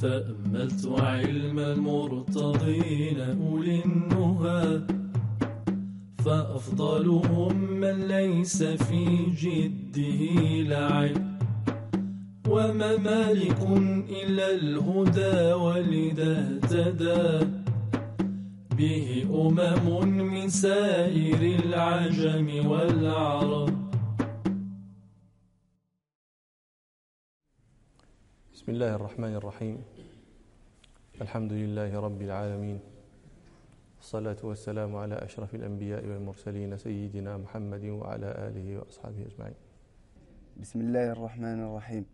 [0.00, 4.80] تأملت علم المرتضين أولي النهى
[6.24, 9.04] فأفضلهم من ليس في
[9.42, 10.22] جده
[10.68, 11.16] لعب.
[12.48, 13.60] وما مالك
[14.22, 17.46] إلا الهدى ولذا اهتدى.
[18.78, 23.75] به أمم من سائر العجم والعرب.
[28.66, 29.78] بسم الله الرحمن الرحيم.
[31.22, 32.80] الحمد لله رب العالمين.
[34.00, 39.54] الصلاة والسلام على أشرف الأنبياء والمرسلين سيدنا محمد وعلى آله وأصحابه أجمعين.
[40.60, 42.04] بسم الله الرحمن الرحيم.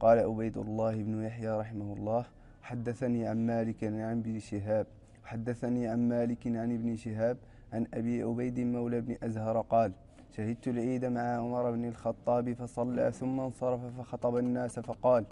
[0.00, 2.24] قال عبيد الله بن يحيى رحمه الله
[2.62, 4.86] حدثني عن مالك عن ابن شهاب.
[5.24, 7.36] حدثني عن مالك عن ابن شهاب
[7.72, 9.92] عن أبي عبيد مولى بن أزهر قال
[10.34, 15.24] شهدت العيد مع عمر بن الخطاب فصلى ثم انصرف فخطب الناس فقال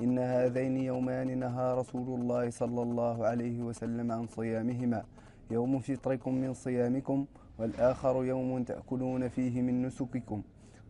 [0.00, 5.04] إن هذين يومان نهى رسول الله صلى الله عليه وسلم عن صيامهما.
[5.50, 7.26] يوم فطركم من صيامكم
[7.58, 10.42] والآخر يوم تأكلون فيه من نسككم.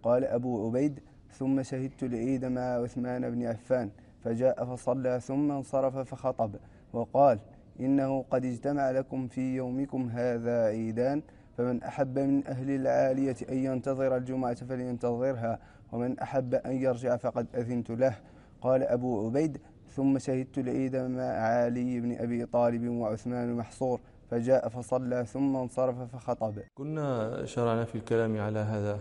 [0.02, 1.00] قال أبو عبيد
[1.30, 3.90] ثم شهدت العيد مع عثمان بن عفان
[4.24, 6.56] فجاء فصلى ثم انصرف فخطب
[6.92, 7.38] وقال
[7.80, 11.22] إنه قد اجتمع لكم في يومكم هذا عيدان
[11.56, 15.58] فمن أحب من أهل العالية أن ينتظر الجمعة فلينتظرها
[15.92, 18.16] ومن أحب أن يرجع فقد أذنت له.
[18.62, 25.26] قال أبو عبيد ثم شهدت العيد مع علي بن أبي طالب وعثمان محصور فجاء فصلى
[25.26, 26.58] ثم انصرف فخطب.
[26.74, 29.00] كنا شرعنا في الكلام على هذا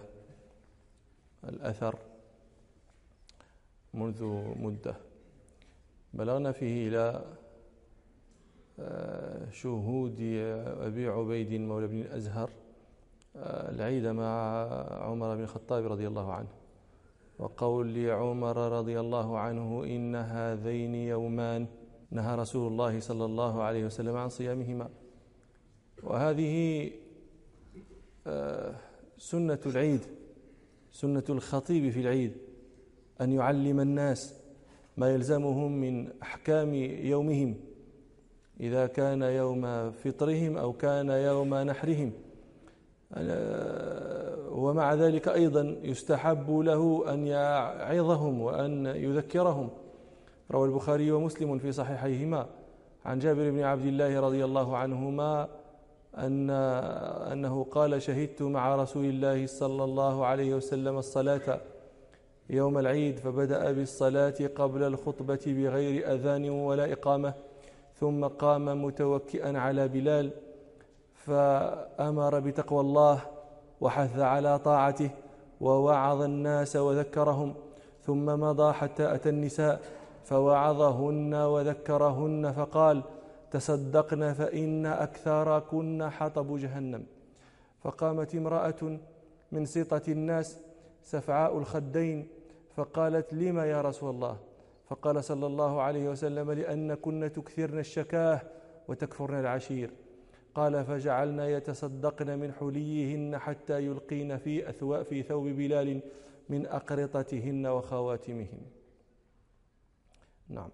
[1.44, 1.96] الأثر
[3.94, 4.24] منذ
[4.56, 4.96] مدة.
[6.14, 7.24] بلغنا فيه إلى
[8.80, 10.18] آه، شهود
[10.82, 12.50] أبي عبيد مولى بن الأزهر
[13.36, 14.66] آه، العيد مع
[15.02, 16.61] عمر بن الخطاب رضي الله عنه.
[17.42, 21.68] وقول لعمر رضي الله عنه إن هذين يومان
[22.12, 24.90] نهى رسول الله صلى الله عليه وسلم عن صيامهما.
[26.04, 26.90] وهذه
[28.28, 28.76] آه،
[29.18, 30.02] سنة العيد
[30.92, 32.38] سنة الخطيب في العيد
[33.22, 34.36] أن يعلم الناس
[34.98, 36.74] ما يلزمهم من أحكام
[37.14, 37.56] يومهم
[38.60, 42.12] إذا كان يوم فطرهم أو كان يوم نحرهم.
[44.52, 49.70] ومع ذلك أيضا يستحب له أن يعظهم وأن يذكرهم.
[50.52, 52.46] روى البخاري ومسلم في صحيحيهما.
[53.06, 55.48] عن جابر بن عبد الله رضي الله عنهما
[56.18, 56.50] أن
[57.32, 61.62] أنه قال شهدت مع رسول الله صلى الله عليه وسلم الصلاة
[62.50, 67.34] يوم العيد فبدأ بالصلاة قبل الخطبة بغير أذان ولا إقامة
[68.00, 70.32] ثم قام متوكئا على بلال
[71.16, 73.22] فأمر بتقوى الله
[73.82, 75.10] وحث على طاعته
[75.62, 77.54] ووعظ الناس وذكرهم
[78.02, 79.82] ثم مضى حتى أتى النساء
[80.24, 83.04] فوعظهن وذكرهن فقال
[83.52, 87.04] تصدقن فإن أكثركن حطب جهنم.
[87.84, 89.00] فقامت امرأة
[89.52, 90.60] من سطة الناس
[91.04, 92.28] سفعاء الخدين
[92.76, 94.38] فقالت لم يا رسول الله؟
[94.90, 98.42] فقال صلى الله عليه وسلم لأن كن تكثرن الشكاة
[98.88, 99.92] وتكفرن العشير.
[100.56, 106.02] قال فجعلنا يتصدقن من حليهن حتى يلقين في أثواء في ثوب بلال
[106.50, 108.62] من أقرطتهن وخواتمهن.
[110.50, 110.70] نعم.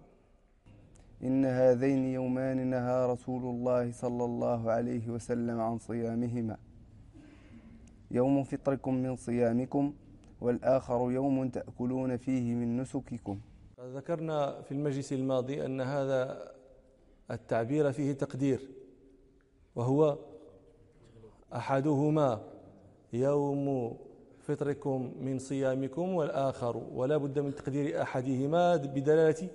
[1.22, 6.56] إن هذين يومان نهى رسول الله صلى الله عليه وسلم عن صيامهما.
[8.10, 9.94] يوم فطركم من صيامكم
[10.40, 13.40] والآخر يوم تأكلون فيه من نسككم.
[13.80, 16.52] ذكرنا في المجلس الماضي أن هذا
[17.30, 18.77] التعبير فيه تقدير.
[19.78, 20.18] وهو
[21.54, 22.42] أحدهما
[23.12, 23.96] يوم
[24.40, 29.48] فطركم من صيامكم والآخر ولا بد من تقدير أحدهما بدلالة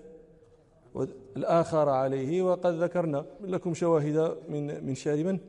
[1.38, 5.40] الآخر عليه وقد ذكرنا لكم شواهد من من شعر من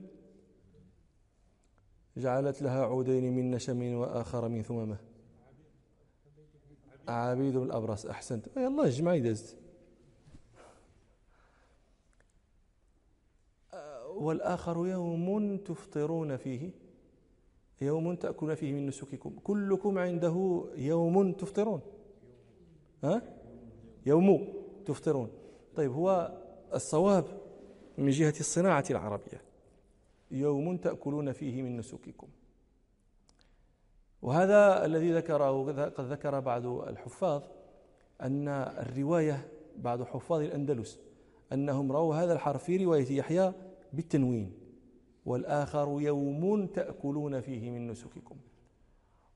[2.17, 4.97] جعلت لها عودين من نشم وآخر من ثممه
[7.09, 8.47] عبيد الأبرص أحسنت.
[8.57, 9.64] يلا جمعي دازت
[14.15, 16.71] والآخر يوم تفطرون فيه
[17.81, 19.31] يوم تأكلون فيه من نسككم.
[19.45, 21.81] كلكم عنده يوم تفطرون.
[23.05, 23.23] ها؟
[24.07, 24.55] يوم
[24.87, 25.31] تفطرون.
[25.77, 26.39] طيب هو
[26.75, 27.25] الصواب
[27.99, 29.43] من جهة الصناعة العربية.
[30.31, 32.29] يوم تأكلون فيه من نسككم.
[34.23, 37.43] وهذا الذي ذكره قد ذكر بعض الحفاظ
[38.21, 41.01] أن الرواية بعض حفاظ الأندلس
[41.53, 43.53] أنهم رأوا هذا الحرف في رواية يحيى
[43.97, 44.53] بالتنوين.
[45.27, 48.37] والآخر يوم تأكلون فيه من نسككم.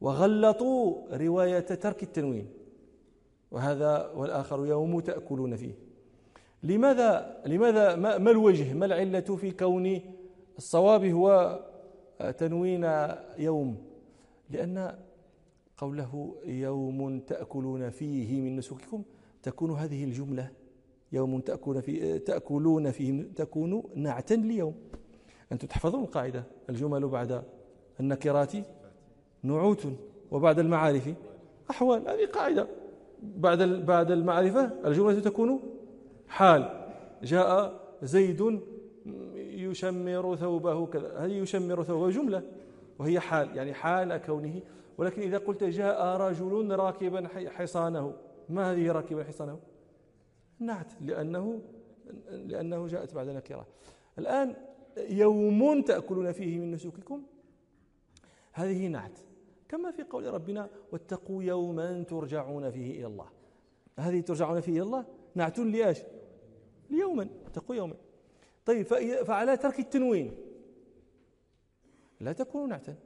[0.01, 2.49] وغلطوا رواية ترك التنوين.
[3.51, 5.75] وهذا والآخر يوم تأكلون فيه.
[6.63, 10.01] لماذا لماذا ما, الوجه ما العلة في كون
[10.59, 11.61] الصواب هو
[12.39, 12.85] تنوين
[13.39, 13.77] يوم؟
[14.51, 14.99] لأن
[15.77, 19.03] قوله يوم تأكلون فيه من نسككم
[19.43, 20.51] تكون هذه الجملة
[21.13, 24.75] يوم تأكلون فيه تأكلون فيه تكون نعتا ليوم.
[25.53, 26.45] أنتم تحفظون القاعدة.
[26.71, 27.43] الجمل بعد
[28.01, 28.53] النكرات
[29.43, 29.87] نعوت
[30.31, 31.15] وبعد المعارف
[31.71, 32.09] أحوال.
[32.09, 32.69] هذه قاعدة.
[33.23, 35.61] بعد بعد المعرفة الجملة تكون
[36.29, 36.87] حال.
[37.23, 38.61] جاء زيد
[39.37, 41.19] يشمر ثوبه كذا.
[41.19, 42.43] هذه يشمر ثوبه جملة
[42.99, 43.57] وهي حال.
[43.57, 44.61] يعني حال كونه.
[44.99, 48.13] ولكن إذا قلت جاء رجل راكبا حصانه
[48.49, 49.59] ما هذه راكبا حصانه؟
[50.61, 51.63] نعت لأنه
[52.31, 53.67] لأنه جاءت بعد نكرة.
[54.19, 54.57] الآن
[54.97, 57.23] يوم تأكلون فيه من نسوككم؟
[58.53, 59.19] هذه نعت.
[59.69, 63.29] كما في قول ربنا واتقوا يوما ترجعون فيه إلى الله.
[63.99, 66.03] هذه ترجعون فيه إلى الله؟ نعت لياش
[66.91, 67.29] ليوما.
[67.47, 67.95] اتقوا يوما.
[68.67, 68.87] طيب
[69.25, 70.37] فعلى ترك التنوين.
[72.21, 72.97] لا تكون نعتا.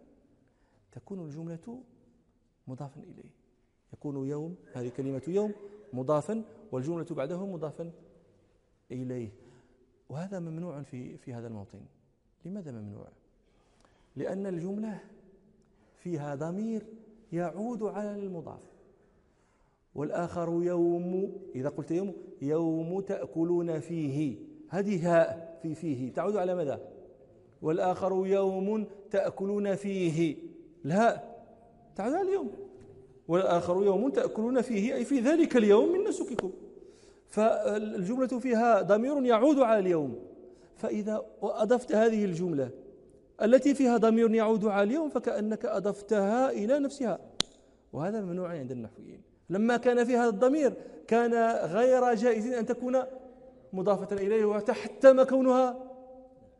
[0.92, 1.82] تكون الجملة
[2.66, 3.30] مضافا إليه.
[3.92, 5.52] يكون يوم هذه كلمة يوم
[5.92, 7.90] مضافا والجملة بعده مضافا
[8.92, 9.28] إليه.
[10.08, 11.80] وهذا ممنوع في في هذا الموطن.
[12.44, 13.08] لماذا ممنوع؟
[14.16, 15.00] لأن الجملة
[15.98, 16.86] فيها ضمير
[17.32, 18.62] يعود على المضاف.
[19.94, 24.36] والآخر يوم إذا قلت يوم يوم تأكلون فيه.
[24.68, 26.12] هذه هاء في فيه.
[26.12, 26.80] تعود على ماذا؟
[27.62, 30.36] والآخر يوم تأكلون فيه.
[30.84, 31.44] الهاء
[31.96, 32.50] تعود على اليوم.
[33.28, 34.94] والآخر يوم تأكلون فيه.
[34.94, 36.52] أي في ذلك اليوم من نسككم.
[37.32, 40.18] فالجملة فيها ضمير يعود على اليوم.
[40.76, 42.70] فإذا أضفت هذه الجملة
[43.42, 47.18] التي فيها ضمير يعود على اليوم فكأنك أضفتها إلى نفسها.
[47.92, 49.22] وهذا ممنوع عند النحويين.
[49.50, 50.72] لما كان فيها الضمير
[51.06, 51.34] كان
[51.76, 52.96] غير جائز أن تكون
[53.72, 55.66] مضافة إليه وتحتم كونها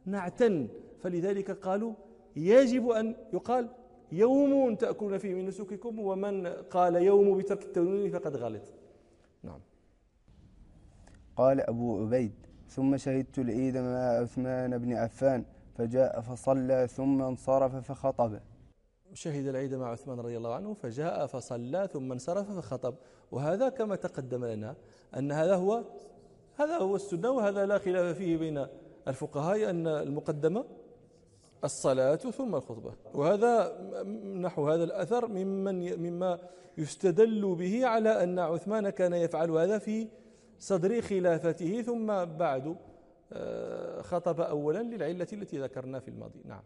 [0.06, 0.68] نعتا.
[1.00, 1.92] فلذلك قالوا
[2.36, 3.68] يجب أن يقال
[4.12, 8.66] يوم تأكلون فيه من نسككم ومن قال يوم بترك التنوين فقد غلط.
[9.42, 9.60] نعم.
[11.36, 12.32] قال أبو عبيد
[12.68, 15.44] ثم شهدت العيد مع عثمان بن عفان
[15.74, 18.40] فجاء فصلى ثم انصرف فخطب.
[19.14, 22.94] شهد العيد مع عثمان رضي الله عنه فجاء فصلى ثم انصرف فخطب.
[23.32, 24.74] وهذا كما تقدم لنا
[25.16, 25.84] أن هذا هو
[26.56, 28.66] هذا هو السنة وهذا لا خلاف فيه بين
[29.08, 30.64] الفقهاء أن المقدمة
[31.64, 32.92] الصلاة ثم الخطبة.
[33.14, 33.82] وهذا
[34.40, 36.38] نحو هذا الأثر ممن مما
[36.78, 40.08] يستدل به على أن عثمان كان يفعل هذا في
[40.62, 42.76] صدر خلافته ثم بعد
[43.32, 46.40] آه، خطب أولا للعلة التي ذكرنا في الماضي.
[46.44, 46.62] نعم.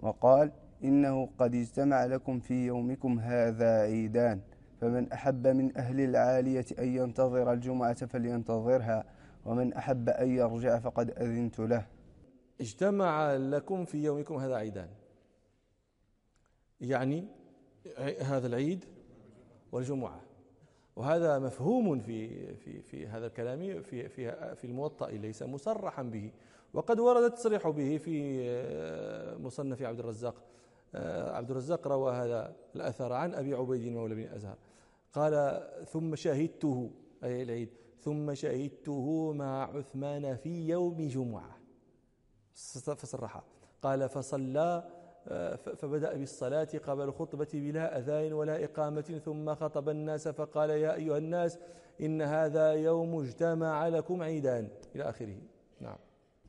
[0.00, 0.52] وقال
[0.84, 4.40] إنه قد اجتمع لكم في يومكم هذا عيدان
[4.80, 9.04] فمن أحب من أهل العالية أن ينتظر الجمعة فلينتظرها
[9.44, 11.86] ومن أحب أن يرجع فقد أذنت له.
[12.60, 14.88] اجتمع لكم في يومكم هذا عيدان.
[16.80, 17.26] يعني
[18.20, 18.84] هذا العيد
[19.72, 20.33] والجمعة.
[20.96, 26.32] وهذا مفهوم في في في هذا الكلام في في في الموطأ ليس مصرحا به.
[26.74, 30.34] وقد ورد التصريح به في آه، مصنف عبد الرزاق.
[30.94, 34.56] آه، عبد الرزاق روى هذا الأثر عن أبي عبيد مولى بن أزهر
[35.12, 36.90] قال ثم شهدته
[37.24, 37.68] أي العيد
[38.00, 41.58] ثم شهدته مع عثمان في يوم جمعة.
[42.54, 43.42] فصرح.
[43.82, 44.84] قال فصلى
[45.76, 51.58] فبدأ بالصلاة قبل الخطبة بلا أذان ولا إقامة ثم خطب الناس فقال يا أيها الناس
[52.00, 55.36] إن هذا يوم اجتمع لكم عيدان إلى آخره.
[55.80, 55.96] نعم.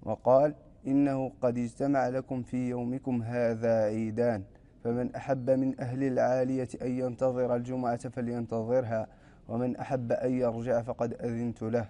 [0.04, 0.56] وقال
[0.88, 4.44] إنه قد اجتمع لكم في يومكم هذا عيدان
[4.84, 9.08] فمن أحب من أهل العالية أن ينتظر الجمعة فلينتظرها
[9.48, 11.90] ومن أحب أن يرجع فقد أذنت له.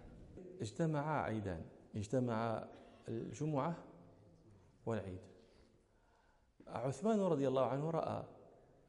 [0.61, 1.61] اجتمع عيدان
[1.95, 2.63] اجتمع
[3.07, 3.75] الجمعة
[4.85, 5.34] والعيد.
[6.67, 8.23] عثمان رضي الله عنه رأى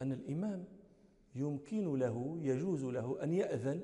[0.03, 0.65] أن الإمام
[1.35, 3.81] يمكن له يجوز له أن يأذن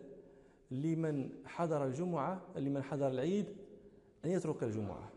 [0.70, 3.46] لمن حضر الجمعة لمن حضر العيد
[4.24, 5.10] أن يترك الجمعة.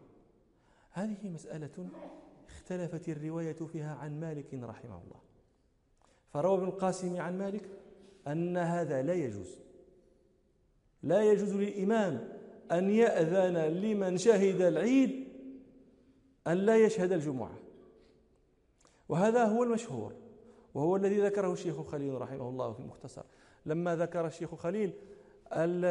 [0.91, 1.89] هذه مسألة
[2.47, 5.19] اختلفت الرواية فيها عن مالك رحمه الله.
[6.29, 7.69] فروى ابن القاسم عن مالك
[8.27, 9.59] أن هذا لا يجوز.
[11.03, 12.29] لا يجوز للإمام
[12.71, 15.27] أن يأذن لمن شهد العيد
[16.47, 17.64] أن لا يشهد الجمعة.
[19.09, 20.13] وهذا هو المشهور
[20.73, 23.23] وهو الذي ذكره الشيخ خليل رحمه الله في المختصر.
[23.65, 24.93] لما ذكر الشيخ خليل
[25.53, 25.85] ال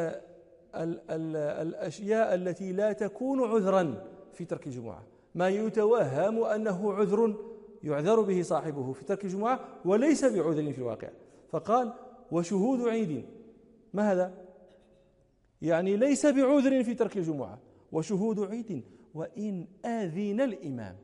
[0.75, 5.02] ال ال الأشياء التي لا تكون عذرا في ترك الجمعة.
[5.35, 7.35] ما يتوهم أنه عذر
[7.83, 11.09] يعذر به صاحبه في ترك الجمعة وليس بعذر في الواقع.
[11.50, 11.92] فقال
[12.33, 13.25] وشهود عيد.
[13.94, 14.35] ما هذا؟
[15.62, 17.59] يعني ليس بعذر في ترك الجمعة
[17.92, 18.85] وشهود عيد.
[19.14, 20.97] وإن آذن الإمام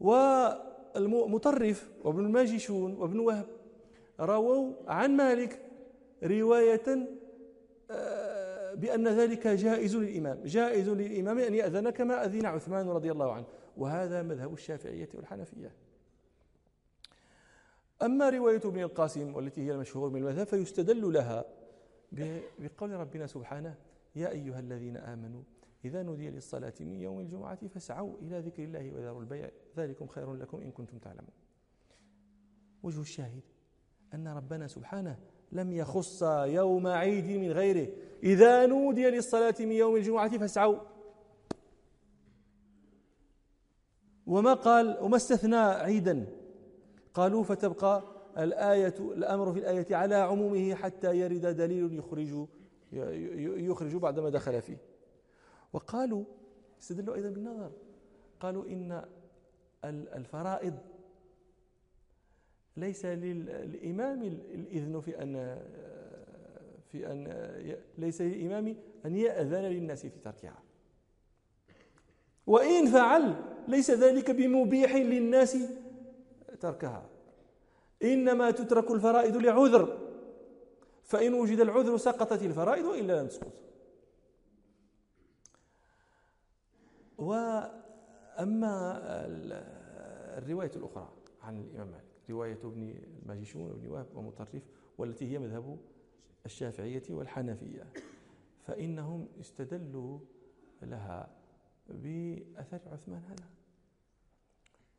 [0.00, 3.46] والمطرف وابن الماجشون وابن وهب
[4.20, 5.60] رووا عن مالك
[6.22, 7.08] رواية
[7.90, 10.42] آه، بأن ذلك جائز للإمام.
[10.44, 15.72] جائز للإمام أن يأذن كما أذن عثمان رضي الله عنه وهذا مذهب الشافعية والحنفية.
[18.02, 21.44] أما رواية ابن القاسم والتي هي المشهور من المذهب فيستدل لها
[22.58, 23.74] بقول ربنا سبحانه
[24.16, 25.42] يا أيها الذين آمنوا
[25.84, 29.50] إذا نودي للصلاة من يوم الجمعة فاسعوا إلى ذكر الله وذروا البيع.
[29.76, 31.32] ذلكم خير لكم إن كنتم تعلمون.
[32.82, 33.42] وجه الشاهد
[34.14, 35.18] أن ربنا سبحانه
[35.52, 37.92] لم يخص يوم عيد من غيره.
[38.22, 40.78] إذا نودي للصلاة من يوم الجمعة فاسعوا.
[44.26, 46.26] وما قال وما استثنى عيدا.
[47.14, 48.02] قالوا فتبقى
[48.38, 52.46] الآية الأمر في الآية على عمومه حتى يرد دليل يخرج
[53.68, 54.95] يخرج بعد ما دخل فيه.
[55.72, 56.24] وقالوا
[56.80, 57.70] استدلوا أيضا بالنظر
[58.40, 59.04] قالوا إن
[59.84, 60.74] الفرائض
[62.76, 65.62] ليس للإمام الإذن في أن
[66.92, 67.26] في أن
[67.98, 70.62] ليس للإمام أن يأذن للناس في تركها.
[72.46, 73.34] وإن فعل
[73.68, 75.56] ليس ذلك بمبيح للناس
[76.60, 77.06] تركها.
[78.02, 79.98] إنما تترك الفرائض لعذر
[81.04, 83.52] فإن وجد العذر سقطت الفرائض وإلا لم تسقط.
[87.18, 89.00] وأما
[90.38, 94.62] الرواية الأخرى عن الإمام مالك رواية ابن الماجشون وابن وهب ومطرف
[94.98, 95.78] والتي هي مذهب
[96.46, 97.92] الشافعية والحنفية.
[98.66, 100.18] فإنهم استدلوا
[100.82, 101.28] لها
[101.88, 103.44] بأثر عثمان هذا.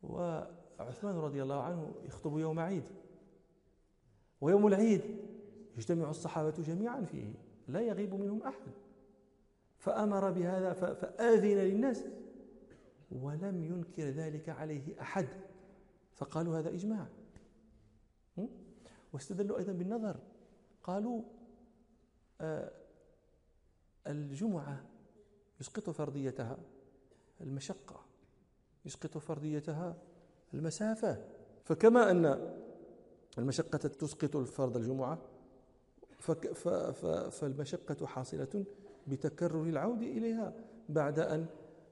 [0.04, 2.84] وعثمان رضي الله عنه يخطب يوم عيد
[4.42, 5.02] ويوم العيد
[5.78, 7.34] يجتمع الصحابة جميعا فيه
[7.68, 8.72] لا يغيب منهم أحد.
[9.78, 12.04] فأمر بهذا فآذن للناس
[13.12, 15.28] ولم ينكر ذلك عليه أحد.
[16.16, 17.08] فقالوا هذا إجماع.
[19.14, 20.20] واستدلوا أيضا بالنظر.
[20.84, 21.22] قالوا
[22.42, 22.72] آه
[24.08, 24.86] الجمعة
[25.60, 26.58] يسقط فرضيتها
[27.42, 28.06] المشقة
[28.86, 29.96] يسقط فرضيتها
[30.54, 31.26] المسافة.
[31.64, 32.54] فكما أن
[33.38, 35.22] المشقة تسقط الفرض الجمعة
[37.30, 38.66] فالمشقة حاصلة
[39.08, 40.54] بتكرر العود إليها
[40.90, 41.46] بعد أن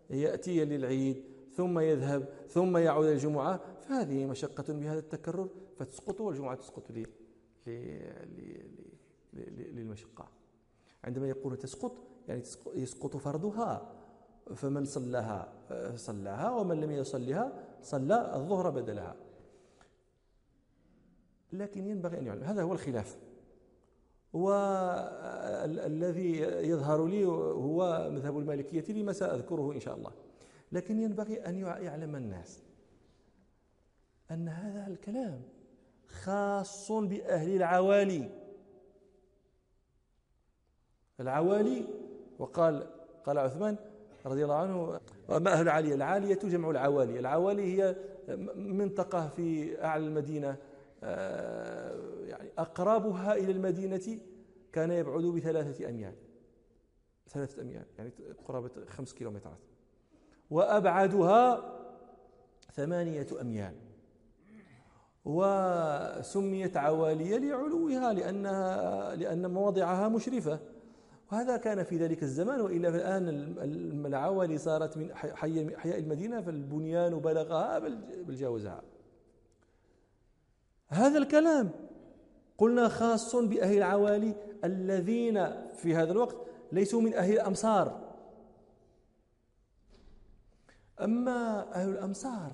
[0.09, 1.23] يأتي للعيد
[1.55, 6.83] ثم يذهب ثم يعود الجمعة فهذه مشقة بهذا التكرر فتسقط والجمعة تسقط
[9.33, 10.27] للمشقة.
[11.03, 11.91] عندما يقول تسقط
[12.27, 12.43] يعني
[12.75, 13.91] يسقط فرضها
[14.55, 15.53] فمن صلاها
[15.95, 19.15] صلاها ومن لم يصلها صلى الظهر بدلها.
[21.53, 23.17] لكن ينبغي أن يعلم هذا هو الخلاف.
[24.35, 30.11] والذي يظهر لي هو مذهب المالكية لما سأذكره إن شاء الله.
[30.71, 32.63] لكن ينبغي أن يعلم الناس
[34.31, 35.41] أن هذا الكلام
[36.07, 38.29] خاص بأهل العوالي.
[41.19, 41.85] العوالي
[42.39, 42.87] وقال
[43.25, 43.75] قال عثمان
[44.25, 44.99] رضي الله عنه
[45.29, 47.19] وما أهل العالية؟ العالية جمع العوالي.
[47.19, 47.95] العوالي هي
[48.55, 50.57] منطقة في أعلى المدينة
[51.03, 51.94] آه،
[52.57, 54.19] أقربها إلى المدينة
[54.73, 56.13] كان يبعد بثلاثة أميال.
[57.29, 58.11] ثلاثة أميال يعني
[58.47, 59.59] قرابة خمس كيلومترات.
[60.49, 61.71] وأبعدها
[62.73, 63.75] ثمانية أميال.
[65.25, 70.59] وسميت عوالية لعلوها لأنها لأن مواضعها مشرفة.
[71.31, 73.29] وهذا كان في ذلك الزمان وإلا الآن
[74.05, 78.83] العوالي صارت من حي حياء المدينة فالبنيان بلغها بل جاوزها.
[80.87, 81.71] هذا الكلام.
[82.57, 86.37] قلنا خاص بأهل العوالي الذين في هذا الوقت
[86.71, 88.15] ليسوا من أهل الأمصار.
[91.01, 92.51] أما أهل الأمصار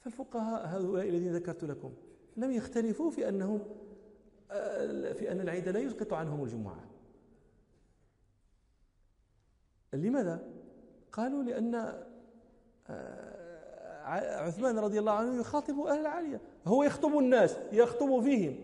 [0.00, 1.92] فالفقهاء هؤلاء الذين ذكرت لكم
[2.36, 3.58] لم يختلفوا في أنهم
[5.18, 6.84] في أن العيد لا يسقط عنهم الجمعة.
[9.92, 10.48] لماذا؟
[11.12, 11.74] قالوا لأن
[12.88, 14.06] آه،
[14.42, 16.40] عثمان رضي الله عنه يخاطب أهل العالية.
[16.66, 18.56] هو يخطب الناس يخطب فيهم.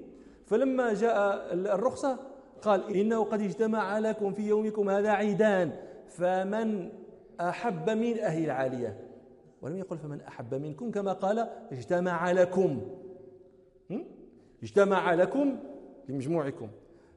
[0.46, 2.18] فلما جاء الرخصة
[2.62, 5.72] قال إنه قد اجتمع لكم في يومكم هذا عيدان
[6.08, 6.92] فمن
[7.40, 9.00] أحب من أهل العالية؟
[9.62, 11.38] ولم يقل فمن أحب منكم كما قال
[11.72, 12.80] اجتمع لكم.
[14.62, 15.58] اجتمع لكم
[16.08, 16.68] لمجموعكم.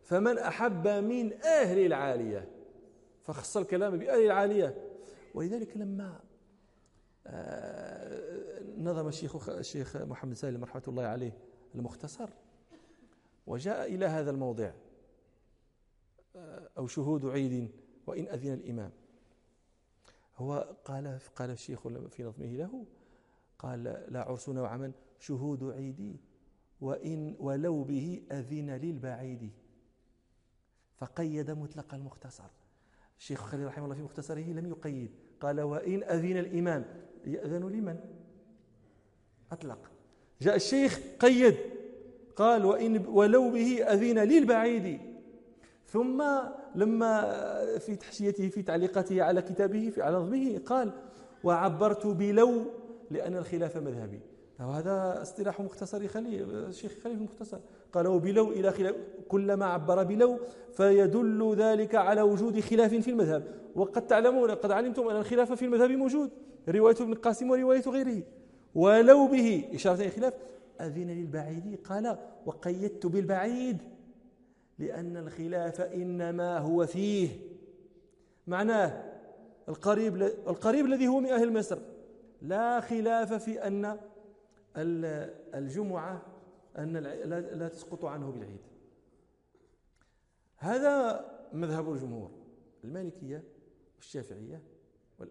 [0.03, 2.47] فمن أحب من أهل العالية؟
[3.23, 4.75] فخص الكلام بأهل العالية.
[5.33, 6.19] ولذلك لما
[7.27, 8.34] آه،
[8.77, 11.37] نظم الشيخ الشيخ محمد سالم رحمة الله عليه
[11.75, 12.29] المختصر
[13.47, 14.71] وجاء إلى هذا الموضع
[16.77, 17.71] أو شهود عيد
[18.07, 18.91] وإن أذن الإمام.
[20.37, 22.85] هو قال قال الشيخ في نظمه له
[23.59, 26.19] قال لا عرس نوعا شهود عيدي
[26.81, 29.51] وإن ولو به أذن للبعيد.
[30.95, 32.49] فقيد مطلق المختصر.
[33.17, 36.85] الشيخ خليل رحمه الله في مختصره لم يقيد قال وإن أذن الإمام
[37.25, 38.24] يأذن لمن؟
[39.51, 39.77] أطلق.
[40.41, 41.55] جاء الشيخ قيد
[42.35, 44.99] قال وإن ولو به أذن للبعيد
[45.85, 46.23] ثم
[46.75, 47.35] لما
[47.79, 50.91] في تحشيته في تعليقاته على كتابه في على نظمه قال
[51.43, 52.61] وعبرت بلو
[53.11, 54.19] لأن الخلاف مذهبي.
[54.59, 57.59] وهذا اصطلاح مختصر خليل الشيخ خليل المختصر
[57.93, 58.95] قال وبلو إلى خلاف
[59.27, 60.39] كلما عبر بلو
[60.73, 63.43] فيدل ذلك على وجود خلاف في المذهب.
[63.75, 66.29] وقد تعلمون قد علمتم أن الخلاف في المذهب موجود.
[66.69, 68.23] رواية ابن القاسم ورواية غيره.
[68.75, 70.33] ولو به إشارة إلى الخلاف
[70.81, 73.77] أذن للبعيد قال وقيدت بالبعيد
[74.79, 77.29] لأن الخلاف إنما هو فيه.
[78.47, 79.13] معناه
[79.69, 81.77] القريب القريب الذي هو من أهل مصر.
[82.41, 83.99] لا خلاف في أن
[85.55, 86.21] الجمعة
[86.77, 86.97] أن
[87.53, 88.61] لا تسقط عنه بالعيد.
[90.57, 92.31] هذا مذهب الجمهور
[92.83, 93.43] المالكية
[93.95, 94.61] والشافعية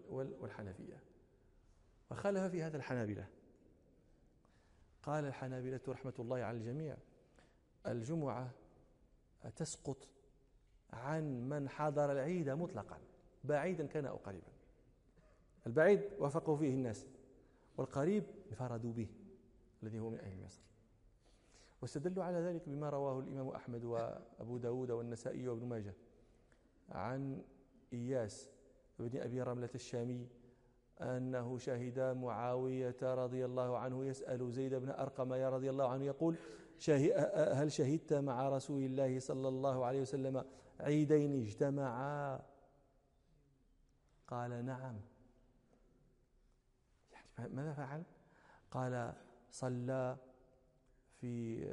[0.09, 1.03] والحنفية.
[2.11, 3.27] وخالف في هذا الحنابلة.
[5.05, 6.97] قال الحنابلة رحمة الله على الجميع
[7.87, 8.51] الجمعة
[9.55, 9.97] تسقط
[10.93, 12.97] عن من حضر العيد مطلقا
[13.43, 14.47] بعيدا كان أو قريبا.
[15.67, 17.07] البعيد وافقوا فيه الناس
[17.77, 19.07] والقريب انفردوا به
[19.83, 20.61] الذي هو من أهل مصر.
[21.81, 25.93] واستدلوا على ذلك بما رواه الإمام أحمد وأبو داود والنسائي وابن ماجه
[26.89, 27.41] عن
[27.93, 28.49] إياس
[28.99, 30.27] بن أبي رملة الشامي
[31.01, 36.35] أنه شهد معاوية رضي الله عنه يسأل زيد بن أرقم يا رضي الله عنه يقول
[37.53, 40.45] هل شهدت مع رسول الله صلى الله عليه وسلم
[40.79, 42.39] عيدين اجتمعا؟
[44.27, 44.99] قال نعم.
[47.37, 48.03] يعني ماذا فعل؟
[48.71, 49.13] قال
[49.49, 50.17] صلى
[51.21, 51.65] في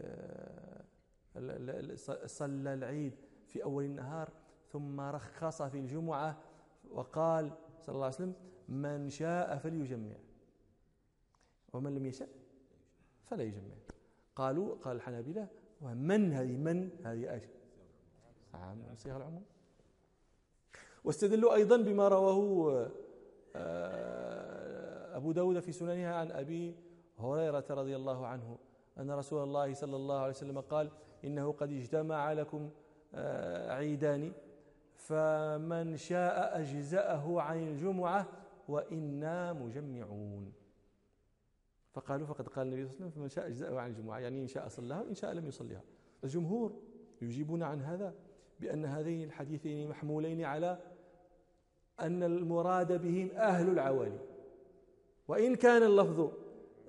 [2.27, 3.15] صلى العيد
[3.47, 4.31] في أول النهار
[4.73, 6.39] ثم رخص في الجمعة
[6.91, 8.35] وقال صلى الله عليه وسلم
[8.73, 10.17] من شاء فليجمع.
[11.73, 12.29] ومن لم يشاء
[13.25, 13.75] فلا يجمع.
[14.37, 15.49] قالوا قال الحنابلة
[15.81, 17.45] ومن هذه من هذه إيش
[18.55, 19.45] عام صيغ العموم.
[21.05, 22.91] واستدلوا أيضا بما رواه
[23.57, 26.75] آه، أبو داود في سننها عن أبي
[27.19, 28.59] هريرة رضي الله عنه
[28.99, 30.91] أن رسول الله صلى الله عليه وسلم قال
[31.25, 32.71] إنه قد اجتمع لكم
[33.15, 34.33] آه، عيدان
[34.97, 38.27] فمن شاء أجزأه عن الجمعة
[38.69, 40.53] وإنا مجمعون.
[41.93, 44.19] فقالوا فقد قال النبي صلى الله عليه وسلم فمن شاء أجزأه عن الجمعة.
[44.19, 45.83] يعني إن شاء صلىها وإن شاء لم يصليها
[46.25, 46.73] الجمهور
[47.23, 48.15] يجيبون عن هذا
[48.61, 50.79] بأن هذين الحديثين محمولين على
[52.01, 54.19] أن المراد بهم أهل العوالي.
[55.29, 56.31] وإن كان اللفظ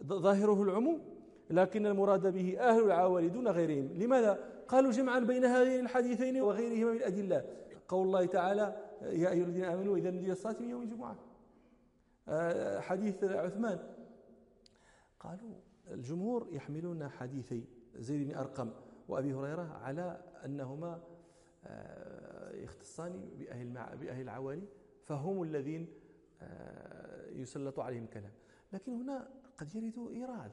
[0.03, 1.01] ظاهره العموم
[1.49, 3.93] لكن المراد به أهل العوالي دون غيرهم.
[3.93, 7.45] لماذا؟ قالوا جمعا بين هذين الحديثين وغيرهما من الأدلة.
[7.87, 11.15] قول الله تعالى يا أيها الذين آمنوا إذا نودي الصلاة من يوم الجمعة.
[12.79, 13.79] حديث عثمان.
[15.19, 15.55] قالوا
[15.91, 17.63] الجمهور يحملون حديثي
[17.95, 18.71] زيد بن أرقم
[19.07, 21.01] وأبي هريرة على أنهما
[21.65, 24.67] آه، يختصان بأهل, بأهل العوالي
[25.03, 25.87] فهم الذين
[26.41, 28.31] آه، يسلط عليهم الكلام
[28.73, 30.51] لكن هنا قد يرد إيراد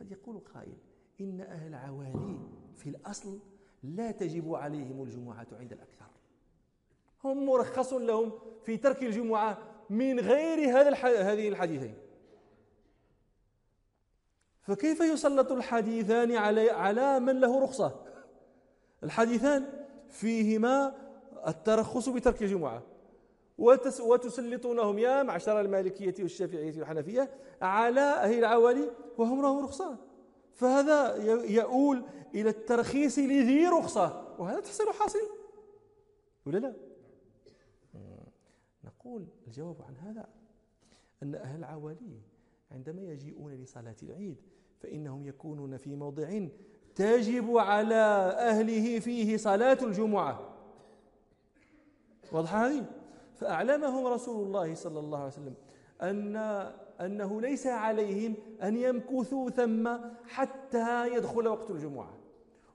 [0.00, 0.76] قد يقول قائل
[1.20, 2.38] إن أهل العوالي
[2.76, 3.38] في الأصل
[3.82, 6.06] لا تجب عليهم الجمعة عند الأكثر.
[7.24, 9.58] هم مرخص لهم في ترك الجمعة
[9.90, 11.94] من غير هذا هذه الحديثين.
[14.62, 18.00] فكيف يسلط الحديثان على على من له رخصة؟
[19.04, 19.66] الحديثان
[20.08, 20.94] فيهما
[21.46, 22.82] الترخص بترك الجمعة
[24.00, 27.30] وتسلطونهم يا معشر المالكية والشافعية والحنفية
[27.62, 29.96] على أهل العوالي وهم لهم رخصة.
[30.54, 32.02] فهذا يؤول
[32.34, 34.34] إلى الترخيص لذي رخصة.
[34.38, 35.18] وهذا تحصيل حاصل
[36.46, 36.89] ولا لا؟
[39.10, 40.26] نقول الجواب عن هذا
[41.22, 42.20] أن أهل العوالي
[42.70, 44.36] عندما يجيئون لصلاة العيد
[44.78, 46.46] فإنهم يكونون في موضع
[46.94, 47.94] تجب على
[48.38, 50.40] أهله فيه صلاة الجمعة.
[52.32, 52.84] واضحة هذه؟
[53.34, 55.54] فأعلمهم رسول الله صلى الله عليه وسلم
[56.02, 56.36] أن
[57.00, 59.96] أنه ليس عليهم أن يمكثوا ثم
[60.26, 62.18] حتى يدخل وقت الجمعة.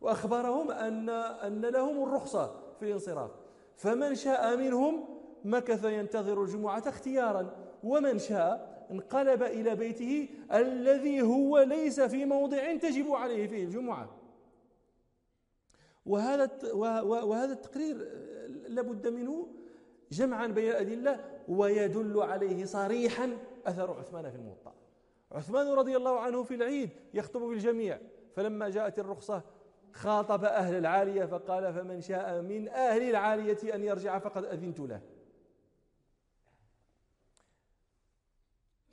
[0.02, 3.32] وأخبرهم أن أن لهم الرخصة في الانصراف.
[3.76, 5.14] فمن شاء منهم
[5.45, 7.55] مكث ينتظر الجمعة اختيارا.
[7.84, 14.10] ومن شاء انقلب إلى بيته الذي هو ليس في موضع تجب عليه فيه الجمعة.
[16.05, 16.51] وهذا
[17.03, 18.08] وهذا التقرير
[18.67, 19.47] لابد منه
[20.12, 24.73] جمعا بين الأدلة ويدل عليه صريحا أثر عثمان في الموطأ.
[25.31, 27.99] عثمان رضي الله عنه في العيد يخطب بالجميع
[28.36, 29.41] فلما جاءت الرخصة
[29.93, 35.01] خاطب أهل العالية فقال فمن شاء من أهل العالية أن يرجع فقد أذنت له.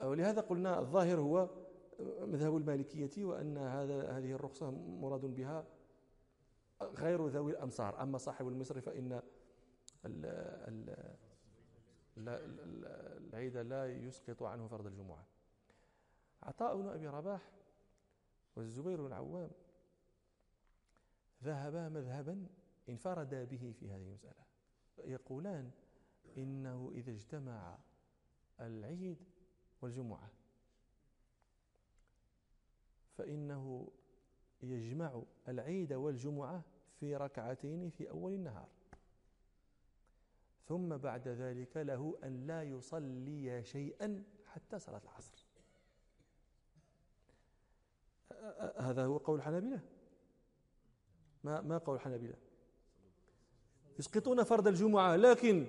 [0.03, 1.49] ولهذا قلنا الظاهر هو
[2.21, 5.65] مذهب المالكية وأن هذا هذه الرخصة مراد بها
[6.81, 8.01] غير ذوي الأمصار.
[8.03, 9.21] أما صاحب المصر فإن
[12.17, 15.25] العيد لا يسقط عنه فرض الجمعة.
[16.43, 17.51] عطاء بن أبي رباح
[18.55, 19.51] والزبير بن العوام
[21.43, 22.47] ذهبا مذهبا
[22.89, 24.43] انفردا به في هذه المسألة
[24.97, 25.71] يقولان
[26.37, 27.77] إنه إذا اجتمع
[28.59, 29.17] العيد
[29.83, 30.29] والجمعة.
[33.17, 33.87] فإنه
[34.63, 36.61] يجمع العيد والجمعة
[36.99, 38.67] في ركعتين في أول النهار.
[40.67, 45.45] ثم بعد ذلك له أن لا يصلي شيئا حتى صلاة العصر.
[48.77, 49.79] هذا هو قول الحنابلة.
[51.43, 52.35] ما ما قول الحنابلة؟
[53.99, 55.67] يسقطون فرض الجمعة لكن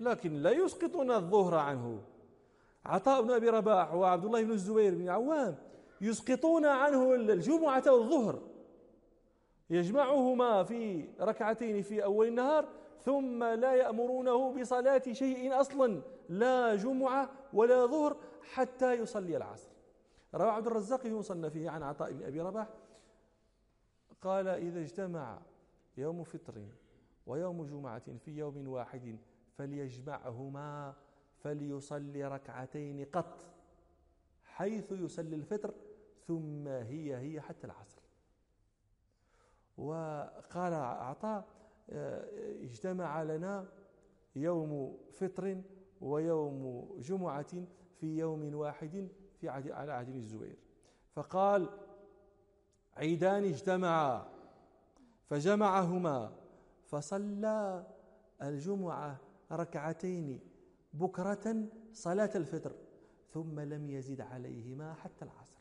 [0.00, 2.15] لكن لا يسقطون الظهر عنه.
[2.86, 5.56] عطاء بن أبي رباح وعبد الله بن الزبير بن عوام
[6.00, 8.42] يسقطون عنه الجمعة والظهر.
[9.70, 12.68] يجمعهما في ركعتين في أول النهار
[13.00, 18.16] ثم لا يأمرونه بصلاة شيء أصلا لا جمعة ولا ظهر
[18.52, 19.68] حتى يصلي العصر.
[20.34, 22.68] روى عبد الرزاق في مصنفه عن عطاء بن أبي رباح.
[24.22, 25.38] قال إذا اجتمع
[25.96, 26.54] يوم فطر
[27.26, 29.16] ويوم جمعة في يوم واحد
[29.58, 30.94] فليجمعهما
[31.46, 33.44] فليصلي ركعتين قط
[34.44, 35.74] حيث يصلي الفطر
[36.26, 38.02] ثم هي هي حتى العصر.
[39.78, 41.44] وقال عطاء
[41.90, 42.28] آه،
[42.62, 43.68] اجتمع لنا
[44.36, 45.62] يوم فطر
[46.00, 47.66] ويوم جمعة
[48.00, 49.08] في يوم واحد
[49.40, 50.58] في عهد على عهد الزبير.
[51.14, 51.68] فقال
[52.96, 54.28] عيدان اجتمعا.
[55.26, 56.32] فجمعهما
[56.86, 57.86] فصلى
[58.42, 59.20] الجمعة
[59.52, 60.55] ركعتين
[61.00, 62.72] بكرة صلاة الفطر
[63.32, 65.56] ثم لم يزد عليهما حتى العصر.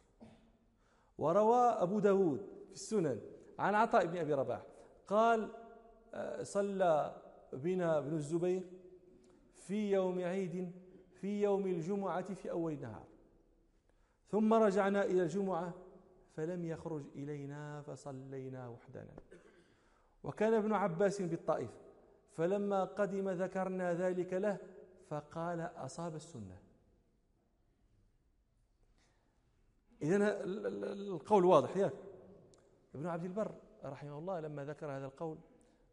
[1.18, 3.22] وروى أبو داود في السنن
[3.60, 4.62] عن عطاء بن أبي رباح
[5.08, 5.50] قال
[6.14, 7.22] آه، صلى
[7.54, 8.64] بنا ابن الزبير
[9.54, 10.72] في يوم عيد
[11.22, 13.06] في يوم الجمعة في أول النهار
[14.28, 15.74] ثم رجعنا إلى الجمعة
[16.36, 19.14] فلم يخرج إلينا فصلينا وحدنا.
[20.24, 21.70] وكان ابن عباس بالطائف
[22.32, 24.58] فلما قدم ذكرنا ذلك له
[25.10, 26.62] فقال أصاب السنة.
[30.02, 31.94] إذا القول واضح ياك.
[32.96, 33.52] ابن عبد البر
[33.86, 35.38] رحمه الله لما ذكر هذا القول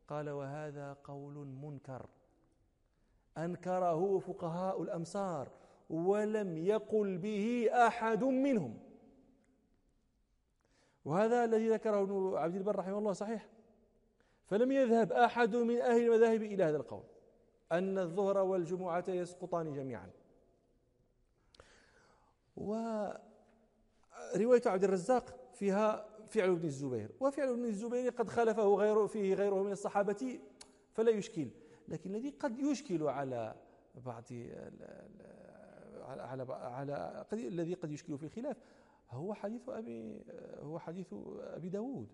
[0.09, 2.07] قال وهذا قول منكر.
[3.39, 5.49] أنكره فقهاء الأمصار
[5.91, 8.79] ولم يقل به أحد منهم.
[11.05, 13.49] وهذا الذي ذكره ابن عبد البر رحمه الله صحيح.
[14.47, 17.12] فلم يذهب أحد من أهل المذاهب إلى هذا القول.
[17.73, 20.11] أن الظهر والجمعة يسقطان جميعا.
[22.57, 23.23] ورواية
[24.67, 27.11] عبد الرزاق فيها فعل ابن الزبير.
[27.21, 30.41] وفعل ابن الزبير قد خالفه غيره فيه غيره من الصحابة
[30.93, 31.49] فلا يشكل.
[31.89, 33.55] لكن الذي قد يشكل على
[34.05, 34.25] بعض
[36.05, 38.57] على على الذي قد يشكل في الخلاف
[39.11, 40.25] هو حديث أبي
[40.61, 42.09] هو حديث أبي داود.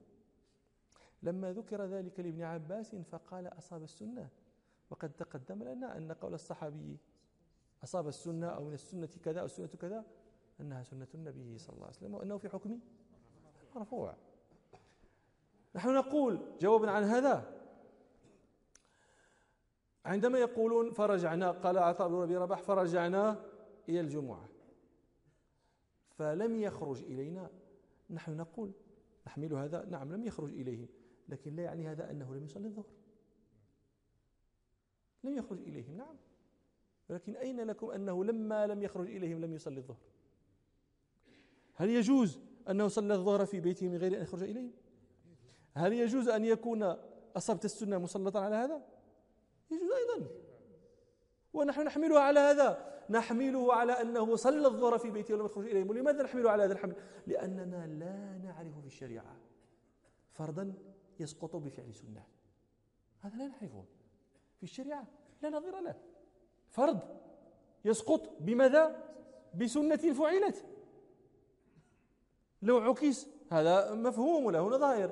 [1.23, 4.29] لما ذكر ذلك لابن عباس فقال أصاب السنة.
[4.91, 6.99] وقد تقدم لنا أن قول الصحابي
[7.85, 10.05] أصاب السنة أو من السنة كذا أو السنة كذا
[10.61, 12.79] أنها سنة النبي صلى الله عليه وسلم وأنه في حكم
[13.75, 14.17] مرفوع.
[15.75, 17.59] نحن نقول جوابا عن هذا.
[20.05, 23.45] عندما يقولون فرجعنا قال عطاء بن ربي رباح فرجعنا
[23.89, 24.49] إلى الجمعة.
[26.11, 27.51] فلم يخرج إلينا.
[28.11, 28.73] نحن نقول
[29.27, 30.89] نحمل هذا نعم لم يخرج إليهم
[31.29, 32.87] لكن لا يعني هذا أنه لم يصلي الظهر.
[35.25, 36.17] لم يخرج إليهم نعم.
[37.09, 39.97] ولكن أين لكم أنه لما لم يخرج إليهم لم يصلي الظهر؟
[41.75, 44.73] هل يجوز أنه صلى الظهر في بيته من غير أن يخرج إليهم؟
[45.75, 46.97] هل يجوز أن يكون
[47.37, 48.83] أصبت السنة مسلطا على هذا؟
[49.71, 50.31] يجوز أيضا.
[51.53, 52.99] ونحن نحمله على هذا.
[53.11, 55.91] نحمله على أنه صلى الظهر في بيته ولم يخرج إليهم.
[55.91, 56.95] ولماذا نحمله على هذا الحمل؟
[57.27, 59.37] لأننا لا نعرف في الشريعة
[60.31, 60.75] فرضا
[61.21, 62.27] يسقط بفعل سنة.
[63.21, 63.85] هذا لا نعرفه.
[64.59, 65.05] في الشريعة.
[65.43, 65.95] لا نظير له.
[66.71, 66.99] فرض.
[67.85, 69.05] يسقط بماذا؟
[69.55, 70.65] بسنة فعلت.
[72.63, 75.11] لو عكس هذا مفهوم له نظائر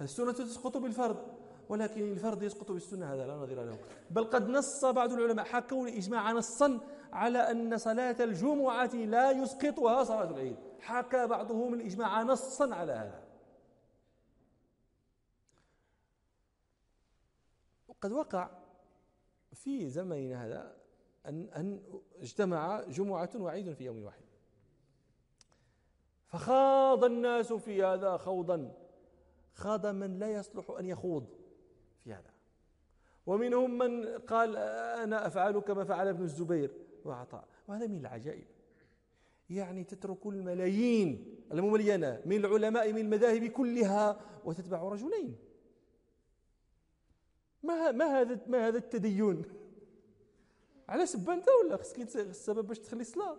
[0.00, 1.36] السنة تسقط بالفرض.
[1.68, 3.78] ولكن الفرض يسقط بالسنة هذا لا نظير له.
[4.10, 6.80] بل قد نص بعض العلماء حكوا الإجماع نصا
[7.12, 10.56] على أن صلاة الجمعة لا يسقطها صلاة العيد.
[10.80, 13.22] حكى بعضهم الإجماع نصا على هذا.
[17.88, 18.65] وقد وقع
[19.56, 20.76] في زمننا هذا
[21.26, 21.80] أن أن
[22.20, 24.24] اجتمع جمعة وعيد في يوم واحد.
[26.26, 28.72] فخاض الناس في هذا خوضا.
[29.54, 31.26] خاض من لا يصلح أن يخوض
[32.04, 32.30] في هذا.
[33.26, 34.56] ومنهم من قال
[35.02, 36.70] أنا أفعل كما فعل ابن الزبير.
[37.04, 37.48] وعطاء.
[37.68, 38.46] وهذا من العجائب.
[39.50, 45.36] يعني تترك الملايين المملينة من العلماء من المذاهب كلها وتتبع رجلين.
[47.66, 49.42] ما ما هذا ما هذا التدين؟
[51.04, 53.36] سب انت ولا خصك السبب باش تخلي الصلاه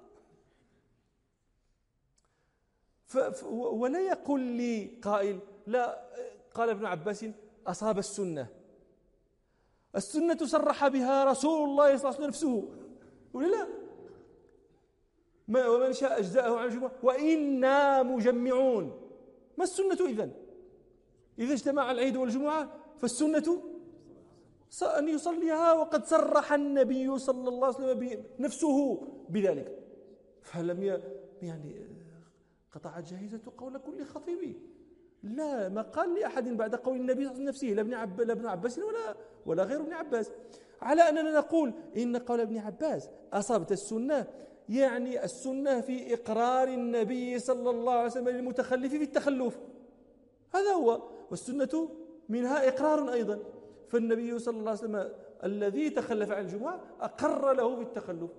[3.52, 6.08] ولا يقول لي قائل لا
[6.54, 7.26] قال ابن عباس
[7.68, 8.48] أصاب السنة.
[9.96, 12.70] السنة صرح بها رسول الله صلى الله عليه وسلم نفسه.
[13.34, 13.68] ولا لا؟
[15.48, 16.92] ما ومن شاء أجزأه عن الجمعة.
[17.04, 19.02] وإنا مجمعون.
[19.58, 20.32] ما السنة اذا
[21.40, 22.70] إذا اجتمع العيد والجمعة
[23.02, 23.64] فالسنة
[24.84, 29.80] أن يصليها وقد صرح النبي صلى الله عليه وسلم نفسه بذلك.
[30.42, 31.02] فلم
[31.42, 31.88] يعني
[32.72, 34.56] قطعت جاهزة قول كل خطيب.
[35.24, 38.22] لا ما قال لأحد بعد قول النبي صلى الله عليه وسلم نفسه لا ابن, عب
[38.22, 40.32] لا ابن عباس ولا ولا غير ابن عباس.
[40.82, 44.28] على أننا نقول إن قول ابن عباس أصابت السنة.
[44.70, 49.60] يعني السنة في إقرار النبي صلى الله عليه وسلم للمتخلف في التخلف.
[50.54, 51.02] هذا هو.
[51.32, 51.90] والسنة
[52.30, 53.40] منها إقرار أيضا.
[53.88, 58.32] فالنبي صلى الله عليه وسلم الذي تخلف عن الجمعة أقر له بالتخلف.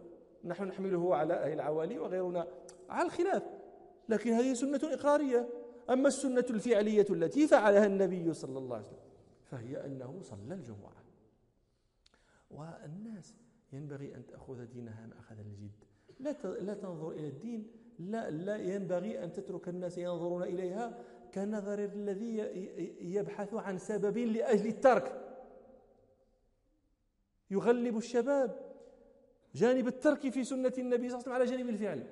[0.44, 2.46] نحن نحمله على أهل العوالي وغيرنا
[2.88, 3.42] على الخلاف.
[4.08, 5.48] لكن هذه سنة إقرارية.
[5.90, 8.98] أما السنة الفعلية التي فعلها النبي صلى الله عليه وسلم
[9.44, 10.92] فهي أنه صلى الجمعة.
[12.50, 13.34] والناس
[13.72, 15.84] ينبغي أن تأخذ دينها مأخذ الجد.
[16.20, 17.66] لا لا تنظر إلى الدين.
[17.98, 20.98] لا لا ينبغي أن تترك الناس ينظرون إليها
[21.34, 22.36] كنظر الذي
[23.00, 25.27] يبحث عن سبب لأجل الترك.
[27.50, 28.68] يغلب الشباب.
[29.54, 32.06] جانب الترك في سنة النبي صلى الله عليه وسلم على جانب الفعل.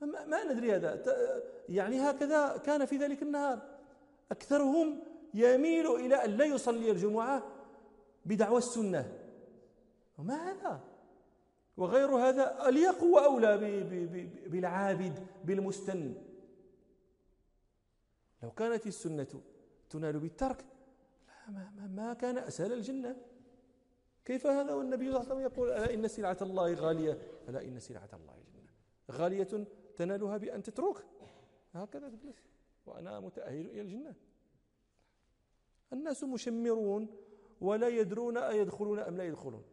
[0.00, 1.02] ما, ندري هذا.
[1.68, 3.62] يعني هكذا كان في ذلك النهار.
[4.30, 5.02] أكثرهم
[5.34, 7.42] يميل إلى أن لا يصلي الجمعة
[8.24, 9.12] بدعوى السنة.
[10.18, 10.80] وما هذا؟
[11.76, 13.56] وغير هذا أليق وأولى
[14.46, 16.14] بالعابد بالمستن.
[18.42, 19.40] لو كانت السنة
[19.90, 20.64] تنال بالترك
[21.48, 23.16] ما, ما كان أسهل الجنة.
[24.26, 27.80] كيف هذا والنبي صلى الله عليه وسلم يقول ألا إن سلعة الله غالية؟ ألا إن
[27.80, 28.72] سلعة الله جنة.
[29.10, 30.96] غالية تنالها بأن تترك.
[31.74, 32.42] هكذا تجلس.
[32.86, 34.14] وأنا متأهل إلى الجنة.
[35.92, 37.08] الناس مشمرون
[37.60, 39.64] ولا يدرون أيدخلون أم لا يدخلون.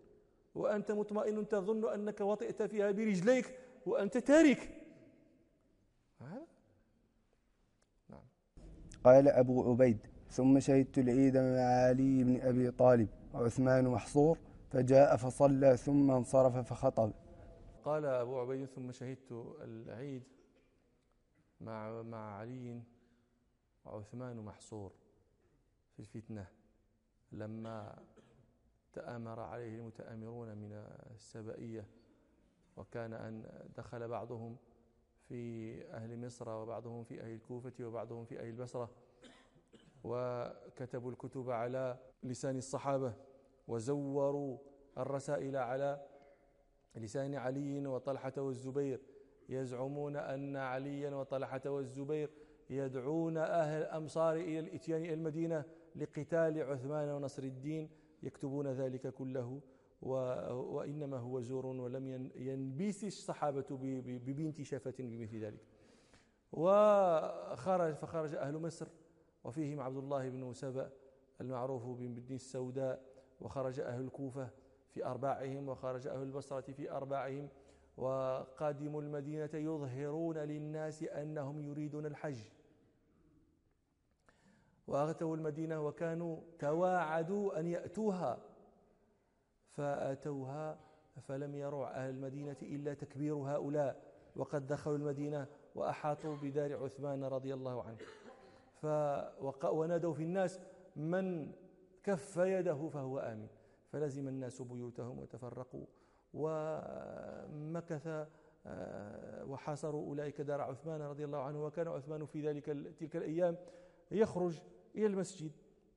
[0.55, 4.69] وأنت مطمئن تظن أنك وطئت فيها برجليك وأنت تارك.
[8.09, 8.25] نعم.
[9.03, 9.97] قال أبو عبيد
[10.29, 13.22] ثم شهدت العيد مع علي بن أبي طالب.
[13.33, 14.37] وعثمان محصور
[14.69, 17.11] فجاء فصلى ثم انصرف فخطب.
[17.83, 20.23] قال أبو عبيد ثم شهدت العيد
[21.61, 22.81] مع مع علي
[23.85, 24.91] وعثمان محصور
[25.93, 26.47] في الفتنة.
[27.31, 28.03] لما
[28.93, 30.71] تآمر عليه المتآمرون من
[31.15, 31.87] السبائية
[32.77, 33.45] وكان أن
[33.77, 34.57] دخل بعضهم
[35.27, 38.89] في أهل مصر وبعضهم في أهل الكوفة وبعضهم في أهل البصرة
[40.03, 43.13] وكتبوا الكتب على لسان الصحابة
[43.67, 44.57] وزوروا
[44.97, 46.05] الرسائل على
[46.95, 49.01] لسان علي وطلحة والزبير.
[49.49, 52.29] يزعمون أن عليا وطلحة والزبير
[52.69, 55.63] يدعون أهل الأمصار إلى الإتيان إلى المدينة
[55.95, 57.89] لقتال عثمان ونصر الدين
[58.23, 59.61] يكتبون ذلك كله
[60.01, 63.65] وإنما هو زور ولم ينبيس الصحابة
[64.25, 65.59] ببنت شفة بمثل ذلك.
[66.51, 68.87] وخرج فخرج أهل مصر
[69.43, 70.91] وفيهم عبد الله بن سبأ
[71.41, 73.01] المعروف بابن السوداء
[73.41, 74.49] وخرج أهل الكوفة
[74.89, 77.49] في أرباعهم وخرج أهل البصرة في أرباعهم
[77.97, 82.38] وقادموا المدينة يظهرون للناس أنهم يريدون الحج.
[84.88, 88.39] وأتوا المدينة وكانوا تواعدوا أن يأتوها.
[89.71, 90.79] فأتوها
[91.21, 94.03] فلم يروا أهل المدينة إلا تكبير هؤلاء
[94.36, 97.97] وقد دخلوا المدينة وأحاطوا بدار عثمان رضي الله عنه.
[99.63, 100.59] ونادوا في الناس
[100.95, 101.51] من
[102.03, 103.47] كف يده فهو آمن.
[103.91, 105.85] فلزم الناس بيوتهم وتفرقوا
[106.33, 108.07] ومكث
[108.65, 111.65] آه، وحاصروا أولئك دار عثمان رضي الله عنه.
[111.65, 112.65] وكان عثمان في ذلك
[112.99, 113.57] تلك الأيام
[114.11, 114.59] يخرج
[114.95, 115.51] إلى المسجد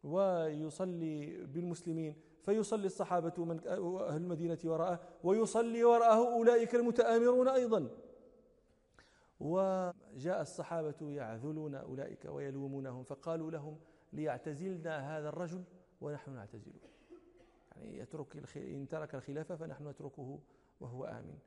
[0.05, 2.15] ويصلي بالمسلمين.
[2.43, 7.89] فيصلي الصحابة من أهل المدينة وراءه ويصلي وراءه أولئك المتآمرون أيضا.
[10.17, 13.79] وجاء الصحابة يعذلون أولئك ويلومونهم فقالوا لهم
[14.13, 15.65] ليعتزلنا هذا الرجل
[16.01, 16.81] ونحن نعتزله.
[17.77, 20.39] يعني يترك إن ترك الخلافة فنحن نتركه
[20.81, 21.39] وهو آمن.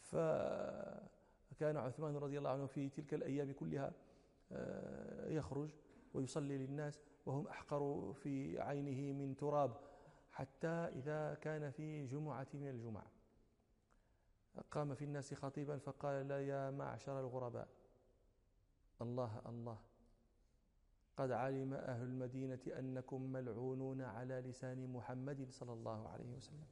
[0.00, 3.92] فكان عثمان رضي الله عنه في تلك الأيام كلها
[4.52, 5.70] آه، يخرج
[6.14, 9.76] ويصلي للناس وهم أحقر في عينه من تراب
[10.30, 13.02] حتى إذا كان في جمعة من الجمع
[14.70, 17.75] قام في الناس خطيبا فقال لا يا معشر الغرباء
[19.02, 19.78] الله الله.
[21.16, 26.66] قد علم أهل المدينة أنكم ملعونون على لسان محمد صلى الله عليه وسلم.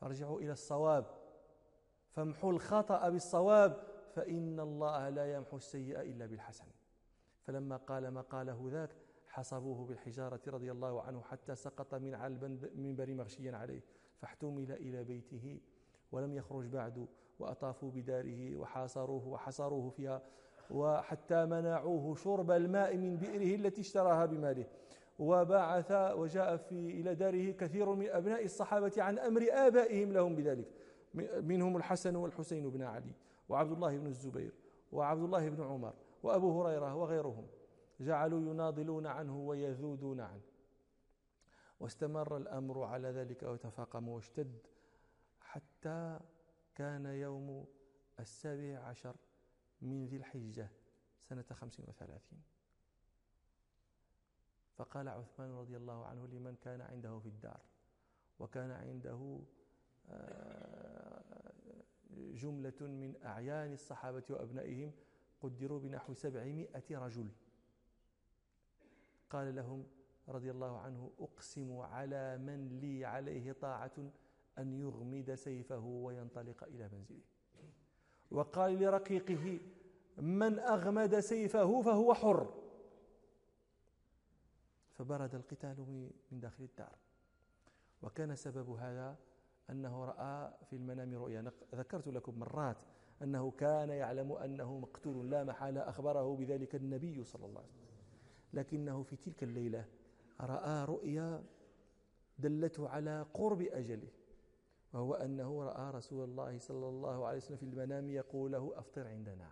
[0.00, 1.06] فارجعوا إلى الصواب.
[2.10, 3.82] فامحوا الخطأ بالصواب
[4.14, 6.66] فإن الله لا يمحو السيئة إلا بالحسن.
[7.42, 8.90] فلما قال ما قاله ذاك
[9.26, 13.80] حصبوه بالحجارة رضي الله عنه حتى سقط من على المنبر مغشيا عليه.
[14.20, 15.60] فاحتمل إلى بيته
[16.12, 20.22] ولم يخرج بعد وأطافوا بداره وحاصروه وحصروه فيها.
[20.70, 24.66] وحتى منعوه شرب الماء من بئره التي اشتراها بماله.
[25.18, 30.68] وبعث وجاء في إلى داره كثير من أبناء الصحابة عن أمر آبائهم لهم بذلك.
[31.42, 33.14] منهم الحسن والحسين بن علي
[33.48, 34.52] وعبد الله بن الزبير
[34.92, 37.46] وعبد الله بن عمر وأبو هريرة وغيرهم.
[38.00, 40.42] جعلوا يناضلون عنه ويذودون عنه.
[41.80, 44.58] واستمر الأمر على ذلك وتفاقم واشتد
[45.40, 46.18] حتى
[46.74, 47.66] كان يوم
[48.20, 49.16] السابع عشر
[49.82, 50.68] من ذي الحجة
[51.22, 52.42] سنة خمس وثلاثين.
[54.76, 57.60] فقال عثمان رضي الله عنه لمن كان عنده في الدار
[58.38, 59.40] وكان عنده
[60.10, 61.52] آه،
[62.16, 64.92] جملة من أعيان الصحابة وأبنائهم
[65.40, 67.28] قدروا بنحو سبعمائة رجل.
[69.30, 69.86] قال لهم
[70.28, 74.10] رضي الله عنه أقسم على من لي عليه طاعة
[74.58, 77.37] أن يغمد سيفه وينطلق إلى منزله.
[78.30, 79.60] وقال لرقيقه
[80.18, 82.54] من أغمد سيفه فهو حر.
[84.92, 86.96] فبرد القتال من داخل الدار.
[88.02, 89.16] وكان سبب هذا
[89.70, 91.52] أنه رأى في المنام رؤيا.
[91.74, 92.82] ذكرت لكم مرات
[93.22, 97.88] أنه كان يعلم أنه مقتول لا محالة أخبره بذلك النبي صلى الله عليه وسلم.
[98.52, 99.84] لكنه في تلك الليلة
[100.40, 101.44] رأى رؤيا
[102.38, 104.08] دلته على قرب أجله.
[104.92, 109.50] وهو أنه رأى رسول الله صلى الله عليه وسلم في المنام يقول له أفطر عندنا.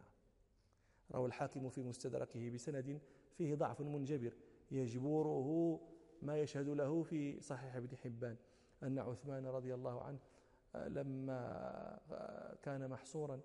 [1.15, 3.01] روى الحاكم في مستدركه بسند
[3.35, 4.33] فيه ضعف منجبر
[4.71, 5.81] يجبره
[6.23, 8.37] ما يشهد له في صحيح ابن حبان
[8.83, 10.19] أن عثمان رضي الله عنه
[10.75, 11.99] لما
[12.63, 13.41] كان محصورا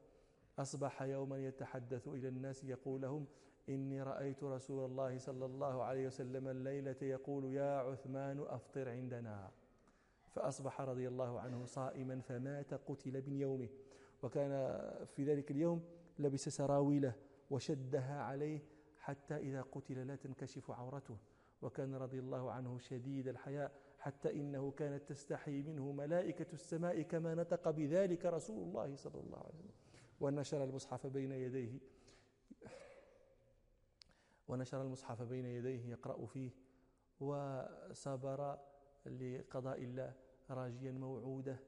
[0.60, 3.25] أصبح يوما يتحدث إلى الناس يقول لهم
[3.69, 9.51] إني رأيت رسول الله صلى الله عليه وسلم الليلة يقول يا عثمان أفطر عندنا.
[10.32, 13.70] فأصبح رضي الله عنه صائما فمات قتل من يومه.
[14.24, 14.52] وكان
[15.06, 15.84] في ذلك اليوم
[16.20, 17.13] لبس سراويله
[17.50, 18.60] وشدها عليه
[18.98, 21.17] حتى إذا قتل لا تنكشف عورته.
[21.62, 27.70] وكان رضي الله عنه شديد الحياء حتى إنه كانت تستحي منه ملائكة السماء كما نطق
[27.70, 29.91] بذلك رسول الله صلى الله عليه وسلم.
[30.20, 31.80] ونشر المصحف بين يديه.
[34.48, 36.52] ونشر المصحف بين يديه يقرأ فيه.
[37.20, 38.60] وصبر
[39.05, 40.13] لقضاء الله
[40.49, 41.59] راجيا موعودة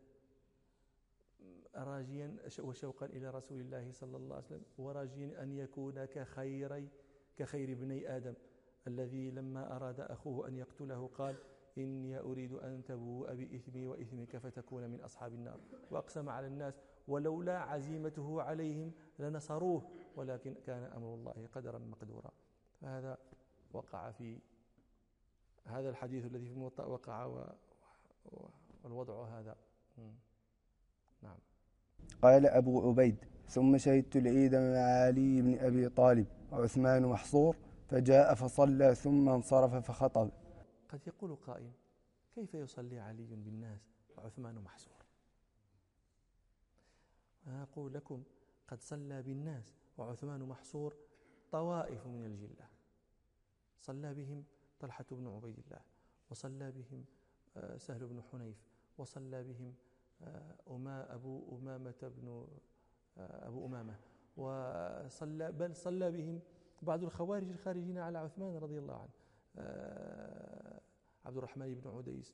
[1.75, 6.89] راجيا وشوقا إلى رسول الله صلى الله عليه وسلم وراجيا أن يكون كخيري
[7.37, 8.33] كخير ابني آدم
[8.87, 11.35] الذي لما أراد أخوه أن يقتله قال
[11.77, 15.59] إني أريد أن تبوء بإثمي وإثمك فتكون من أصحاب النار.
[15.91, 22.31] وأقسم على الناس ولولا عزيمته عليهم لنصروه ولكن كان أمر الله قدرا مقدورا.
[22.81, 23.17] فهذا
[23.73, 24.39] وقع في
[25.65, 27.47] هذا الحديث الذي في الموطأ وقع
[28.83, 29.55] والوضع هذا.
[31.21, 31.37] نعم.
[32.21, 37.57] قال أبو عبيد ثم شهدت العيد مع علي بن أبي طالب وعثمان محصور
[37.89, 40.31] فجاء فصلى ثم انصرف فخطب.
[40.89, 41.71] قد يقول قائل
[42.35, 44.93] كيف يصلي علي بالناس وعثمان محصور؟
[47.47, 48.23] أنا أقول لكم
[48.67, 50.95] قد صلى بالناس وعثمان محصور
[51.51, 52.67] طوائف من الجلة.
[53.79, 54.43] صلى بهم
[54.83, 55.81] طلحة بن عبيد الله
[56.29, 57.05] وصلى بهم
[57.57, 58.57] آه، سهل بن حنيف
[58.97, 59.73] وصلى بهم
[60.21, 62.47] آه، أما أبو أمامة بن
[63.17, 63.95] آه، أبو أمامة
[64.37, 66.39] وصلى بل صلى بهم
[66.81, 69.09] بعض الخوارج الخارجين على عثمان رضي الله عنه
[71.25, 72.33] عبد الرحمن بن عديس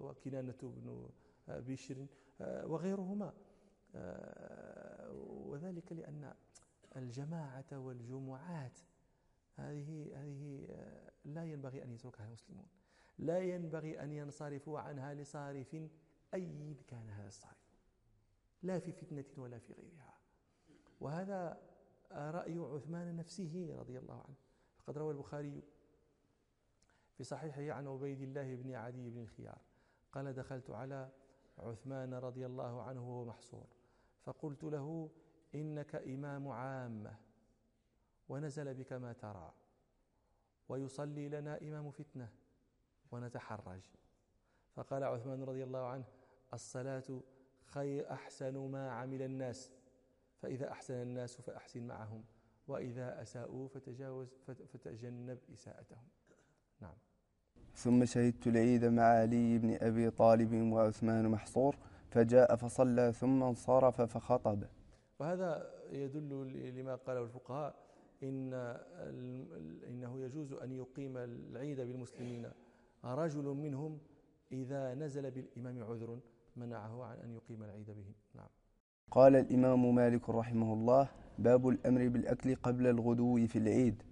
[0.00, 1.08] وكنانة بن
[1.48, 2.06] بشر
[2.40, 3.32] وغيرهما
[5.46, 6.34] وذلك لأن
[6.96, 8.80] الجماعة والجمعات
[9.60, 12.66] هذه هذه آه، لا ينبغي أن يتركها المسلمون.
[13.18, 15.76] لا ينبغي أن ينصرفوا عنها لصارف
[16.34, 17.70] أي كان هذا الصارف
[18.62, 20.14] لا في فتنة ولا في غيرها.
[21.00, 21.60] وهذا
[22.12, 24.36] رأي عثمان نفسه رضي الله عنه.
[24.78, 25.62] فقد روى البخاري
[27.14, 29.58] في صحيحه عن عبيد الله بن عدي بن الخيار
[30.12, 31.10] قال دخلت على
[31.58, 33.66] عثمان رضي الله عنه وهو محصور.
[34.22, 35.10] فقلت له
[35.54, 37.29] إنك إمام عامة.
[38.30, 39.52] ونزل بك ما ترى.
[40.68, 42.28] ويصلي لنا إمام فتنة
[43.12, 43.80] ونتحرج.
[44.74, 46.04] فقال عثمان رضي الله عنه
[46.54, 47.08] الصلاة
[47.64, 49.70] خير أحسن ما عمل الناس.
[50.42, 52.24] فإذا أحسن الناس فأحسن معهم
[52.68, 56.08] وإذا أساءوا فتجاوز فتجنب إساءتهم.
[56.80, 56.94] نعم.
[57.74, 61.76] ثم شهدت العيد مع علي بن أبي طالب وعثمان محصور
[62.10, 64.64] فجاء فصلى ثم انصرف فخطب.
[65.18, 66.30] وهذا يدل
[66.78, 67.89] لما قاله الفقهاء
[68.22, 68.54] إن
[69.88, 72.46] إنه يجوز أن يقيم العيد بالمسلمين.
[73.04, 73.98] رجل منهم
[74.52, 76.18] إذا نزل بالإمام عذر
[76.56, 78.48] منعه عن أن يقيم العيد بهم نعم.
[79.10, 81.08] قال الإمام مالك رحمه الله
[81.38, 84.02] باب الأمر بالأكل قبل الغدو في العيد.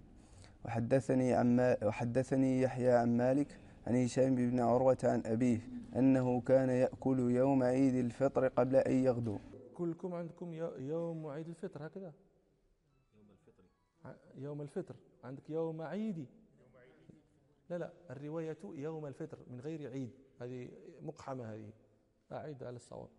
[0.65, 5.59] وحدثني, عن وحدثني يحيى عن مالك عن هشام بن عروة عن أبيه
[5.95, 9.37] أنه كان يأكل يوم عيد الفطر قبل أن يغدو.
[9.73, 12.13] كلكم عندكم يوم عيد الفطر هكذا.
[14.35, 14.95] يوم الفطر.
[15.23, 16.25] عندك يوم عيدي.
[17.69, 20.11] لا لا الرواية يوم الفطر من غير عيد.
[20.41, 20.69] هذه
[21.01, 21.69] مقحمة هذه.
[22.31, 23.09] أعيد على الصواب.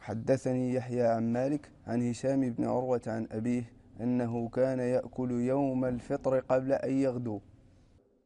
[0.00, 6.38] حدثني يحيى عن مالك عن هشام بن عروة عن أبيه أنه كان يأكل يوم الفطر
[6.38, 7.40] قبل أن يغدو.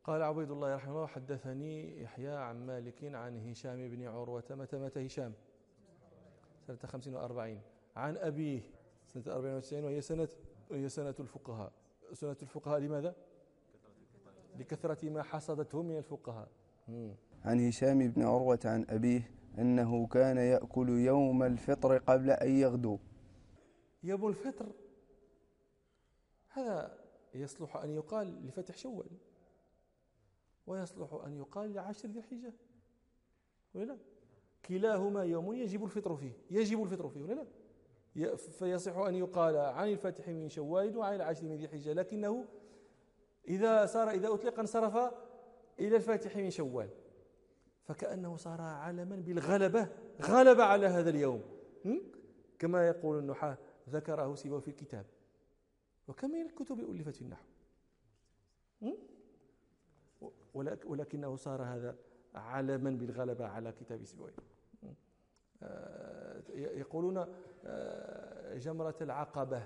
[0.05, 4.45] قال عبيد الله رحمه الله حدثني يحيى عن مالك عن هشام بن عروة.
[4.51, 5.33] متى مات هشام؟
[6.67, 7.61] سنة خمسين وأربعين.
[7.97, 8.61] عن أبيه.
[9.15, 10.29] سنة أربعين وتسعين وهي سنة
[10.71, 11.73] وهي سنة الفقهاء.
[12.13, 13.15] سنة الفقهاء لماذا؟
[14.59, 16.49] لكثرة ما حصدته من الفقهاء.
[17.45, 22.99] عن هشام بن عروة عن أبيه أنه كان يأكل يوم الفطر قبل أن يغدو.
[24.03, 24.73] يوم الفطر؟
[26.49, 26.99] هذا
[27.35, 29.11] يصلح أن يقال لفتح شوال
[30.67, 32.53] ويصلح أن يقال لعشر ذي الحجة
[33.75, 33.99] ولا لا؟
[34.65, 37.47] كلاهما يوم يجب الفطر فيه يجب الفطر فيه ولا لا؟
[38.37, 42.45] فيصح أن يقال عن الفتح من شوال وعن العشر من ذي الحجة لكنه
[43.49, 44.97] إذا صار إذا أطلق انصرف
[45.81, 46.89] إلى الفاتح من شوال
[47.85, 49.89] فكأنه صار علما بالغلبة
[50.23, 51.43] غلب على هذا اليوم.
[52.59, 53.59] كما يقول النحاة
[53.89, 55.07] ذكره سيبويه في الكتاب.
[56.09, 57.45] وكم من الكتب ألفت في النحو؟
[60.87, 61.97] ولكنه صار هذا
[62.35, 64.35] علما بالغلبة على كتاب سيبويه.
[65.63, 67.27] آه، يقولون
[68.55, 69.63] جمرة العقبة.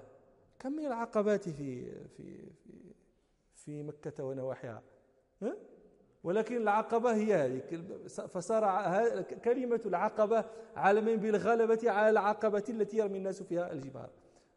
[0.59, 2.94] كم من العقبات في في في
[3.55, 4.82] في مكة ونواحيها؟
[6.24, 7.61] ولكن العقبة هي هذه.
[8.07, 10.44] فصار كلمة العقبة
[10.76, 14.11] علما بالغلبة على العقبة التي يرمي الناس فيها الجبال.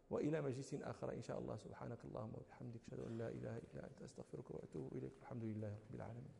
[0.09, 1.57] وإلى مجلس آخر إن شاء الله.
[1.57, 2.79] سبحانك اللهم وبحمدك.
[2.87, 4.01] أشهد أن لا إله إلا أنت.
[4.01, 5.13] أستغفرك وأتوب إليك.
[5.21, 6.33] الحمد لله رب العالمين.